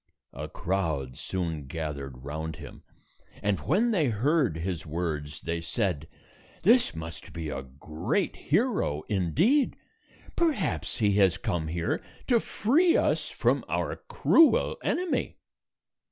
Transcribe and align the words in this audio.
A 0.33 0.49
crowd 0.49 1.15
soon 1.19 1.67
gathered 1.67 2.23
round 2.25 2.55
him, 2.55 2.81
and 3.43 3.59
when 3.59 3.91
they 3.91 4.07
heard 4.07 4.57
his 4.57 4.83
words, 4.83 5.41
they 5.41 5.61
said, 5.61 6.07
"This 6.63 6.95
must 6.95 7.33
be 7.33 7.49
a 7.49 7.61
great 7.61 8.35
hero, 8.35 9.03
indeed. 9.09 9.75
Perhaps 10.35 10.97
he 10.97 11.11
has 11.17 11.37
come 11.37 11.67
here 11.67 12.03
to 12.25 12.39
free 12.39 12.97
us 12.97 13.29
from 13.29 13.63
our 13.69 13.97
cruel 14.07 14.77
enemy." 14.83 15.37